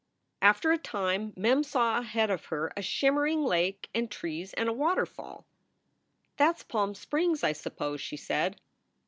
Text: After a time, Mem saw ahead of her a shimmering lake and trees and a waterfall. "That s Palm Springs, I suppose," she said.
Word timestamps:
After 0.41 0.71
a 0.71 0.79
time, 0.79 1.31
Mem 1.35 1.61
saw 1.61 1.99
ahead 1.99 2.31
of 2.31 2.45
her 2.45 2.73
a 2.75 2.81
shimmering 2.81 3.43
lake 3.43 3.87
and 3.93 4.09
trees 4.09 4.51
and 4.55 4.67
a 4.67 4.73
waterfall. 4.73 5.45
"That 6.37 6.55
s 6.55 6.63
Palm 6.63 6.95
Springs, 6.95 7.43
I 7.43 7.51
suppose," 7.51 8.01
she 8.01 8.17
said. 8.17 8.59